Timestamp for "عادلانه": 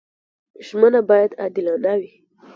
1.41-1.93